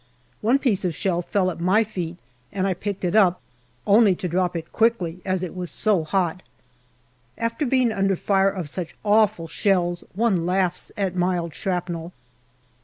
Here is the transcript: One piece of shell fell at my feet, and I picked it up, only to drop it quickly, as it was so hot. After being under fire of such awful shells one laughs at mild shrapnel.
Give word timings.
One 0.41 0.57
piece 0.57 0.83
of 0.83 0.95
shell 0.95 1.21
fell 1.21 1.51
at 1.51 1.59
my 1.59 1.83
feet, 1.83 2.17
and 2.51 2.65
I 2.65 2.73
picked 2.73 3.05
it 3.05 3.15
up, 3.15 3.39
only 3.85 4.15
to 4.15 4.27
drop 4.27 4.55
it 4.55 4.71
quickly, 4.73 5.21
as 5.25 5.43
it 5.43 5.55
was 5.55 5.69
so 5.69 6.03
hot. 6.03 6.41
After 7.37 7.67
being 7.67 7.91
under 7.91 8.15
fire 8.15 8.49
of 8.49 8.67
such 8.67 8.95
awful 9.05 9.47
shells 9.47 10.03
one 10.15 10.43
laughs 10.43 10.91
at 10.97 11.15
mild 11.15 11.53
shrapnel. 11.53 12.13